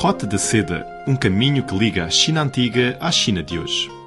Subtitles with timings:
[0.00, 3.97] Rota de Seda, um caminho que liga a China antiga à China de hoje.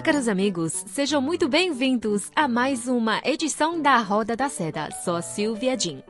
[0.00, 4.88] Olá, caros amigos, sejam muito bem-vindos a mais uma edição da Roda da Seda.
[5.04, 6.02] Sou Silvia Jin.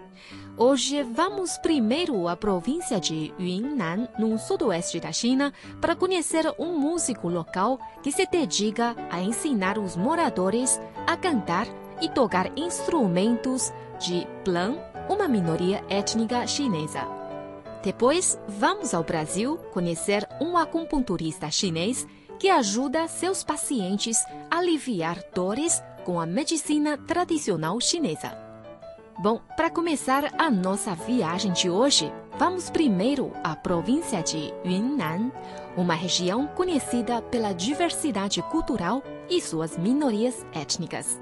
[0.56, 7.28] Hoje vamos primeiro à província de Yunnan, no sudoeste da China, para conhecer um músico
[7.28, 11.66] local que se dedica a ensinar os moradores a cantar
[12.00, 17.08] e tocar instrumentos de Plan, uma minoria étnica chinesa.
[17.82, 22.06] Depois, vamos ao Brasil conhecer um acupunturista chinês
[22.40, 28.36] que ajuda seus pacientes a aliviar dores com a medicina tradicional chinesa.
[29.18, 35.30] Bom, para começar a nossa viagem de hoje, vamos primeiro à província de Yunnan,
[35.76, 41.20] uma região conhecida pela diversidade cultural e suas minorias étnicas.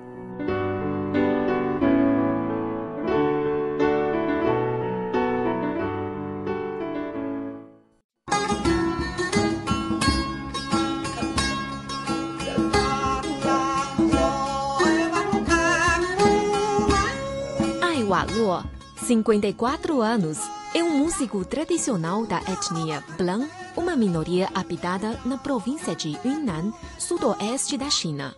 [19.08, 20.38] 54 anos,
[20.74, 27.78] é um músico tradicional da etnia Blan, uma minoria habitada na província de Yunnan, sudoeste
[27.78, 28.36] da China.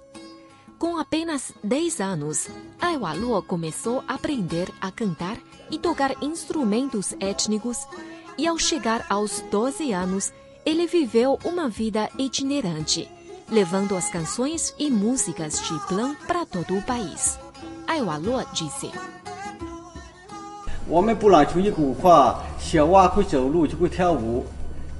[0.79, 2.49] Com apenas 10 anos,
[2.81, 5.37] Aiwaluo começou a aprender a cantar
[5.73, 7.79] e tocar instrumentos étnicos,
[8.39, 10.33] e ao chegar aos 12 anos,
[10.65, 13.09] ele viveu uma vida itinerante,
[13.51, 17.41] levando as canções e músicas de Blan para todo o país.
[17.89, 19.20] Aiwaluo disse.
[20.90, 24.46] 我们布朗族一古话，小娃会走路就会跳舞，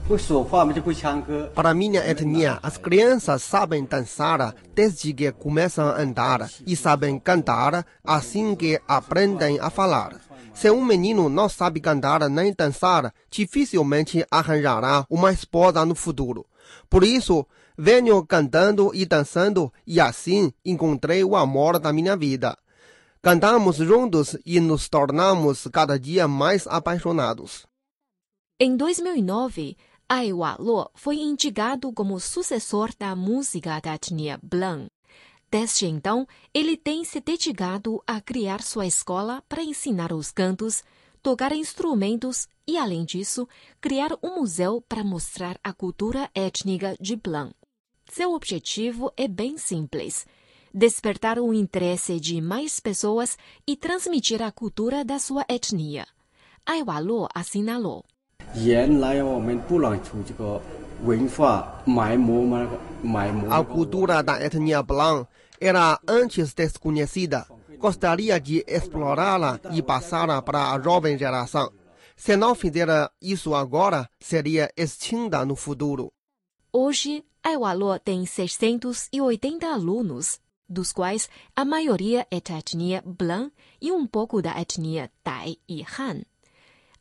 [0.08, 1.50] 会说话嘛就会唱歌。
[1.54, 7.86] Para minha etnia, as crianças sabem dançar desde que começam a andar e sabem cantar
[8.04, 10.14] assim que aprendem a falar.
[10.54, 16.46] Se um menino não sabe cantar nem dançar, dificilmente arranjará uma esposa no futuro.
[16.90, 17.46] Por isso,
[17.78, 22.58] venho cantando e dançando e assim encontrei o amor da minha vida.
[23.23, 27.67] Cantamos juntos e nos tornamos cada dia mais apaixonados.
[28.59, 29.77] Em 2009,
[30.09, 34.87] Aiwa Luo foi indicado como sucessor da música da etnia Blan.
[35.51, 40.83] Desde então, ele tem se dedicado a criar sua escola para ensinar os cantos,
[41.23, 43.47] tocar instrumentos e, além disso,
[43.83, 47.51] criar um museu para mostrar a cultura étnica de Blan.
[48.11, 50.25] Seu objetivo é bem simples:
[50.74, 56.06] despertar o interesse de mais pessoas e transmitir a cultura da sua etnia.
[56.66, 58.04] Aiwa Luo assinalou.
[58.56, 60.62] 原来我们布朗族这个
[61.04, 62.68] 文化埋没嘛，
[63.04, 63.48] 埋没。
[63.50, 65.28] A cultura da etnia Blanc
[65.60, 67.48] era antes desconhecida.
[67.78, 71.72] Gostaria de explorá-la e passá-la para a jovem geração.
[72.16, 72.88] Se não fizer
[73.22, 76.12] isso agora, seria extinta no futuro.
[76.72, 80.40] Hoje, Aiwalô tem 680 alunos,
[80.71, 83.51] dos quais a maioria é da etnia blan
[83.81, 86.23] e um pouco da etnia Tai e Han.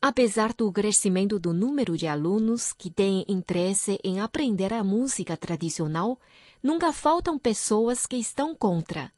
[0.02, 6.18] Apesar do crescimento do número de alunos que têm interesse em aprender a música tradicional,
[6.64, 9.12] nunca faltam pessoas que estão contra.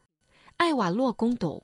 [0.60, 1.64] Ai Luo contou.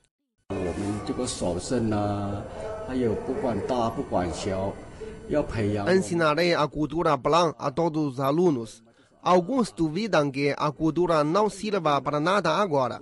[5.94, 8.87] Ensinarei a cultura Blanc a todos os alunos.
[9.28, 12.98] Alguns duvidam que a cultura não sirva para nada agora.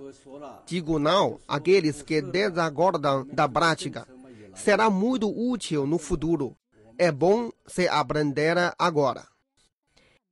[0.65, 4.05] Digo não àqueles que desacordam da prática.
[4.53, 6.53] Será muito útil no futuro.
[6.97, 9.25] É bom se aprender agora.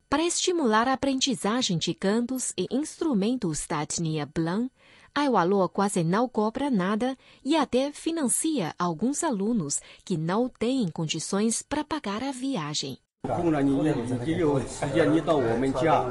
[0.10, 4.70] Para estimular a aprendizagem de cantos e instrumentos da etnia Blan,
[5.16, 11.86] Aiwalô quase não cobra nada e até financia alguns alunos que não têm condições para
[11.86, 13.00] pagar a viagem.
[13.29, 13.95] 有空了，你也
[14.25, 16.05] 也有时间，你到我们家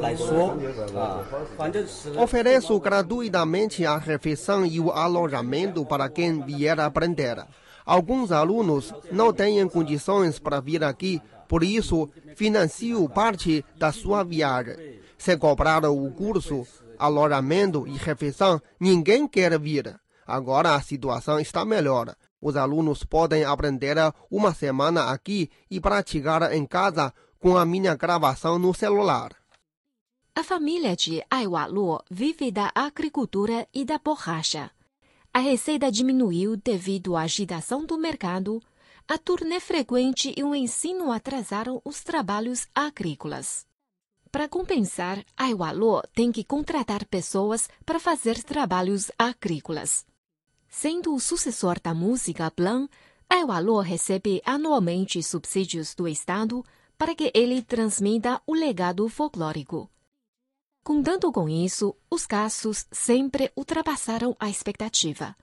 [0.00, 0.56] 来说
[0.94, 1.20] 啊，
[1.56, 7.44] 反正是 Ofereço gratuitamente a refeição e o alojamento para quem vier aprender.
[7.84, 14.98] Alguns alunos não têm condições para vir aqui, por isso financio parte da sua viagem.
[15.18, 16.66] Se cobrar o curso,
[16.98, 19.94] alojamento e refeição, ninguém quer vir.
[20.26, 22.14] Agora a situação está melhor.
[22.41, 23.97] Os alunos podem aprender
[24.29, 29.35] uma semana aqui e praticar em casa com a minha gravação no celular.
[30.33, 34.71] A família de Aiwaluo vive da agricultura e da borracha.
[35.33, 38.61] A receita diminuiu devido à agitação do mercado,
[39.07, 43.65] a turnê frequente e o ensino atrasaram os trabalhos agrícolas.
[44.31, 50.05] Para compensar, Aiwaluo tem que contratar pessoas para fazer trabalhos agrícolas.
[50.73, 52.89] Sendo o sucessor da música Blanc,
[53.29, 56.63] Aiwaluo recebe anualmente subsídios do Estado
[56.97, 59.91] para que ele transmita o legado folclórico.
[60.81, 65.35] Contando com isso, os gastos sempre ultrapassaram a expectativa.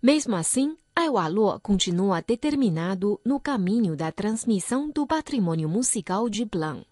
[0.00, 6.87] Mesmo assim, Aiwaluo continua determinado no caminho da transmissão do patrimônio musical de Blanc.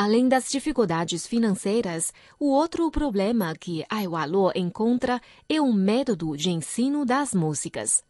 [0.00, 7.04] Além das dificuldades financeiras, o outro problema que Aiwaluo encontra é o método de ensino
[7.04, 8.04] das músicas.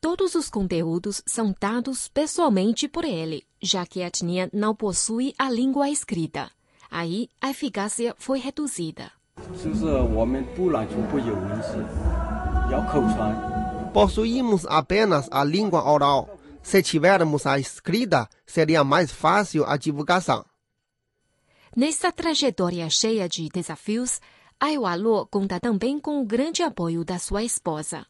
[0.00, 5.48] Todos os conteúdos são dados pessoalmente por ele, já que a etnia não possui a
[5.48, 6.50] língua escrita.
[6.90, 9.12] Aí, a eficácia foi reduzida.
[13.94, 16.36] Possuímos apenas a língua oral.
[16.64, 20.44] Se tivermos a escrita, seria mais fácil a divulgação.
[21.74, 24.20] Nessa trajetória cheia de desafios,
[24.60, 28.04] Ai Walu conta também com o grande apoio da sua esposa.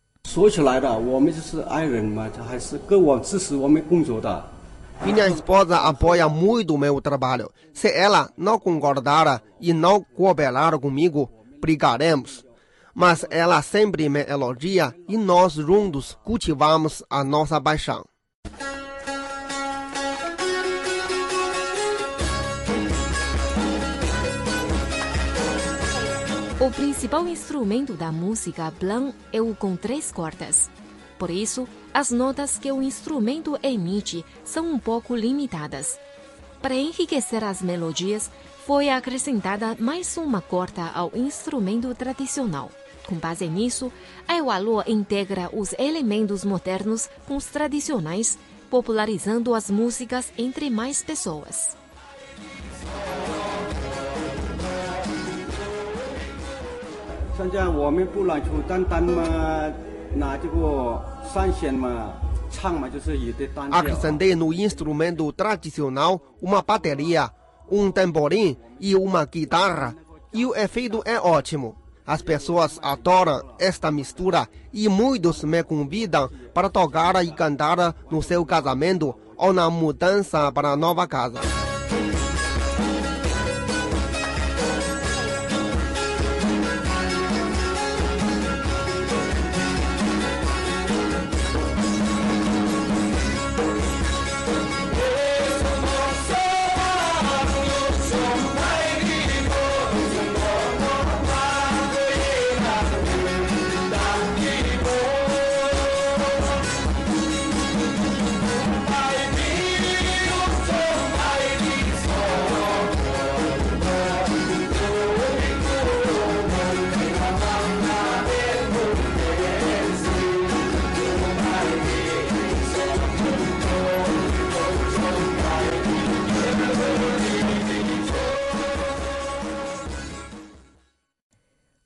[5.05, 7.53] Minha esposa apoia muito o meu trabalho.
[7.73, 11.31] Se ela não concordar e não cooperar comigo,
[11.61, 12.45] brigaremos.
[12.93, 18.05] Mas ela sempre me elogia e nós juntos cultivamos a nossa paixão.
[26.65, 30.71] O principal instrumento da música Blanc é o com três cordas.
[31.19, 35.99] Por isso, as notas que o instrumento emite são um pouco limitadas.
[36.61, 38.31] Para enriquecer as melodias,
[38.65, 42.71] foi acrescentada mais uma corda ao instrumento tradicional.
[43.09, 43.93] Com base nisso,
[44.29, 48.39] a Aiwaluo integra os elementos modernos com os tradicionais,
[48.71, 51.82] popularizando as músicas entre mais pessoas.
[57.42, 59.24] 像这样，我们不能就单单嘛
[60.16, 61.04] 拿这个
[61.34, 62.14] 三弦嘛
[62.50, 63.80] 唱嘛，就是以的单调。
[63.80, 67.30] Acrescentei no instrumento tradicional uma bateria,
[67.70, 69.94] um tamborim e uma guitarra,
[70.34, 71.76] e o efeito é ótimo.
[72.06, 78.46] As pessoas adoram esta mistura e muitos me convidam para tocar e cantar no seu
[78.46, 81.42] casamento ou na mudança para a nova casa.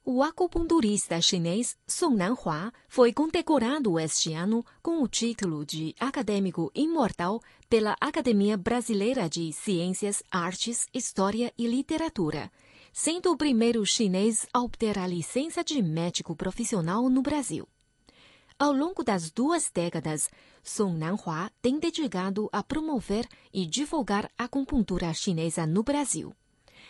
[0.08, 7.42] O acupunturista chinês Song Nanhua foi condecorado este ano com o título de acadêmico imortal
[7.68, 12.52] pela Academia Brasileira de Ciências, Artes, História e Literatura,
[12.92, 17.66] sendo o primeiro chinês a obter a licença de médico profissional no Brasil.
[18.56, 20.30] Ao longo das duas décadas,
[20.62, 26.32] Song Nanhua tem dedicado a promover e divulgar a acupuntura chinesa no Brasil.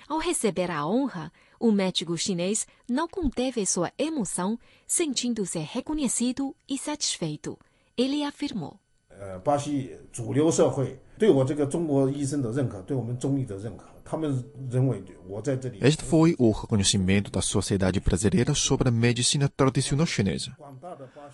[0.07, 7.57] Ao receber a honra, o médico chinês não conteve sua emoção, sentindo-se reconhecido e satisfeito.
[7.97, 15.79] Ele afirmou: 呃，巴西主流社会对我这个中国医生的认可，对我们中医的认可，他们认为我在这里。
[15.79, 20.57] Este foi o reconhecimento da sociedade brasileira sobre a medicina tradicional chinesa.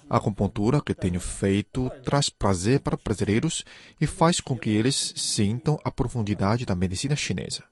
[0.09, 3.63] A acupuntura que tenho feito traz prazer para brasileiros
[4.01, 7.63] e faz com que eles sintam a profundidade da medicina chinesa,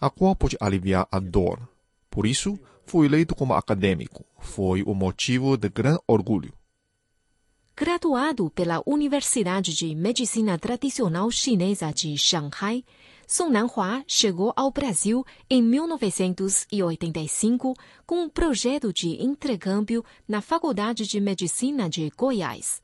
[0.00, 1.68] a qual pode aliviar a dor.
[2.10, 4.24] Por isso, fui eleito como acadêmico.
[4.38, 6.52] Foi o motivo de grande orgulho.
[7.78, 12.82] Graduado pela Universidade de Medicina Tradicional Chinesa de Shanghai,
[13.26, 17.74] Song Nanhua chegou ao Brasil em 1985
[18.06, 22.80] com um projeto de intercâmbio na Faculdade de Medicina de Goiás.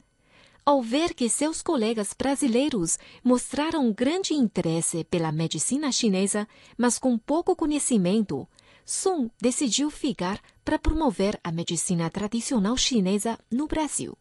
[0.65, 6.47] Ao ver que seus colegas brasileiros mostraram grande interesse pela medicina chinesa,
[6.79, 8.49] mas com pouco conhecimento,
[8.85, 14.17] Sun decidiu ficar para promover a medicina tradicional chinesa no Brasil.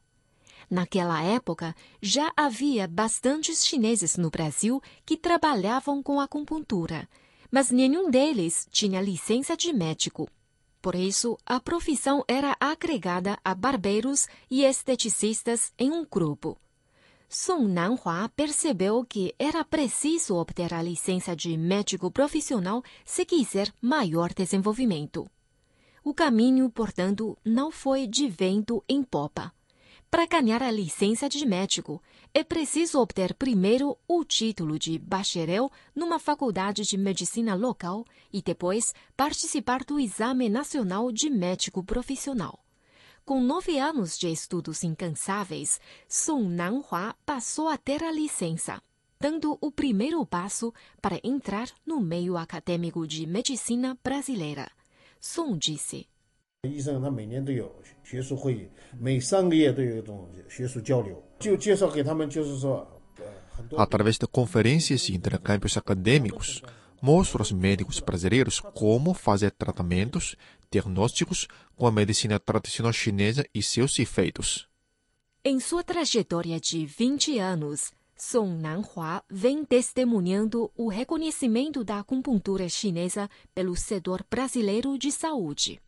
[0.69, 7.09] Naquela época, já havia bastantes chineses no Brasil que trabalhavam com acupuntura,
[7.51, 10.29] mas nenhum deles tinha licença de médico.
[10.81, 16.57] Por isso, a profissão era agregada a barbeiros e esteticistas em um grupo.
[17.29, 24.33] Song Nanhua percebeu que era preciso obter a licença de médico profissional se quiser maior
[24.33, 25.29] desenvolvimento.
[26.03, 29.53] O caminho, portanto, não foi de vento em popa.
[30.09, 32.01] Para ganhar a licença de médico,
[32.34, 38.92] é preciso obter primeiro o título de bacharel numa faculdade de medicina local e depois
[39.16, 42.62] participar do Exame Nacional de Médico Profissional.
[43.24, 48.80] Com nove anos de estudos incansáveis, Song Nanhua passou a ter a licença,
[49.18, 54.70] dando o primeiro passo para entrar no meio acadêmico de medicina brasileira.
[55.20, 56.06] Song disse.
[56.62, 57.72] 医生他每年都有
[58.02, 61.22] 学术会议，每三个月都有一种学术交流，
[63.77, 66.61] Através de conferências e intercâmbios acadêmicos,
[67.01, 70.35] mostra aos médicos brasileiros como fazer tratamentos
[70.71, 74.67] diagnósticos com a medicina tradicional chinesa e seus efeitos.
[75.43, 83.27] Em sua trajetória de 20 anos, Song Nanhua vem testemunhando o reconhecimento da acupuntura chinesa
[83.53, 85.81] pelo setor brasileiro de saúde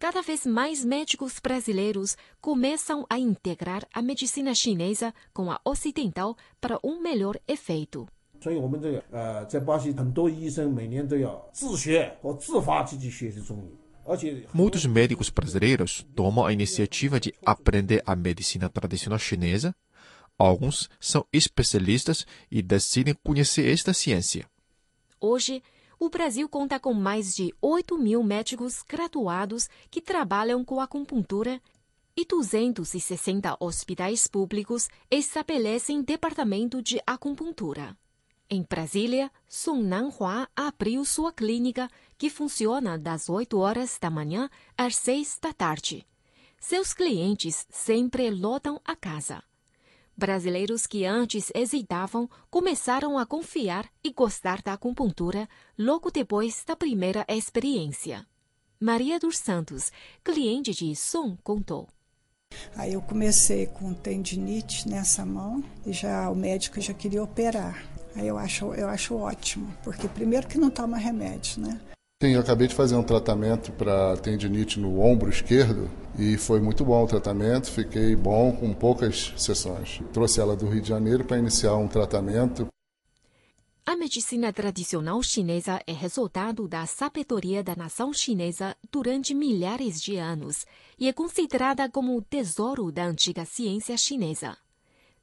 [0.00, 6.78] cada vez mais médicos brasileiros começam a integrar a medicina chinesa com a ocidental para
[6.82, 8.06] um melhor efeito.
[8.40, 13.74] 所以我们这个呃，在巴西很多医生每年都要自学或自发地去学习中医，
[14.04, 19.74] 而且 Muitos médicos brasileiros tomam a iniciativa de aprender a medicina tradicional chinesa.
[20.38, 24.44] Alguns são especialistas e decidem conhecer esta ciência.
[25.18, 25.62] Hoje,
[26.01, 31.61] o Brasil conta com mais de 8 mil médicos graduados que trabalham com acupuntura
[32.17, 37.95] e 260 hospitais públicos estabelecem departamento de acupuntura.
[38.49, 44.95] Em Brasília, Song Nanhua abriu sua clínica, que funciona das 8 horas da manhã às
[44.95, 46.03] 6 da tarde.
[46.59, 49.43] Seus clientes sempre lotam a casa.
[50.21, 57.25] Brasileiros que antes hesitavam começaram a confiar e gostar da acupuntura logo depois da primeira
[57.27, 58.23] experiência.
[58.79, 59.91] Maria dos Santos,
[60.23, 61.89] cliente de Som, contou.
[62.75, 67.83] Aí eu comecei com tendinite nessa mão e já o médico já queria operar.
[68.15, 71.81] Aí eu acho, eu acho ótimo, porque primeiro que não toma remédio, né?
[72.21, 76.85] Sim, eu acabei de fazer um tratamento para tendinite no ombro esquerdo e foi muito
[76.85, 79.99] bom o tratamento, fiquei bom com poucas sessões.
[80.13, 82.67] Trouxe ela do Rio de Janeiro para iniciar um tratamento.
[83.83, 90.67] A medicina tradicional chinesa é resultado da sabedoria da nação chinesa durante milhares de anos
[90.99, 94.55] e é considerada como o tesouro da antiga ciência chinesa.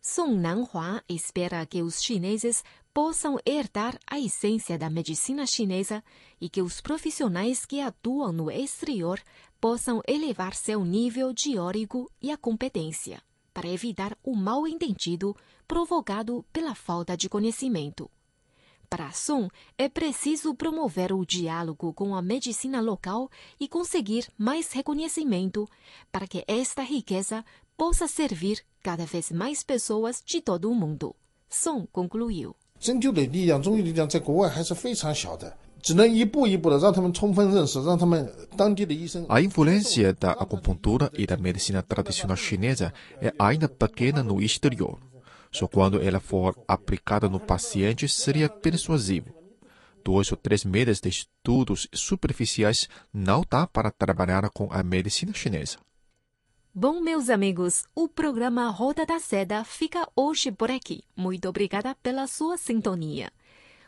[0.02, 2.64] Song Nanhua espera que os chineses
[3.00, 6.02] possam herdar a essência da medicina chinesa
[6.40, 9.22] e que os profissionais que atuam no exterior
[9.60, 13.22] possam elevar seu nível teórico e a competência,
[13.54, 18.10] para evitar o mal-entendido provocado pela falta de conhecimento.
[18.90, 19.46] Para Sun,
[19.78, 25.68] é preciso promover o diálogo com a medicina local e conseguir mais reconhecimento
[26.10, 27.44] para que esta riqueza
[27.76, 31.14] possa servir cada vez mais pessoas de todo o mundo.
[31.48, 32.56] Sun concluiu.
[32.79, 39.25] 针灸的力量、中医力量在国外还是非常小的，只能一步一步的让他们充分认识，让他们当地的医生。
[39.27, 44.97] A influência da acupuntura e da medicina tradicional chinesa é ainda pequena no exterior.
[45.51, 49.27] Só quando ela for aplicada no paciente seria persuasivo.
[50.03, 55.77] Dois ou três meses de estudos superficiais não dá para trabalhar com a medicina chinesa.
[56.74, 61.02] Bom, meus amigos, o programa Roda da Seda fica hoje por aqui.
[61.16, 63.32] Muito obrigada pela sua sintonia.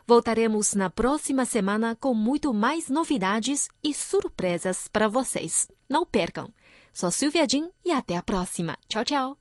[0.05, 5.69] Voltaremos na próxima semana com muito mais novidades e surpresas para vocês.
[5.87, 6.51] Não percam.
[6.91, 8.77] Sou Silvia Jin e até a próxima.
[8.89, 9.40] Tchau, tchau.